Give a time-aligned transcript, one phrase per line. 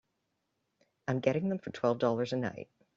[1.07, 2.69] I'm getting them for twelve dollars a night.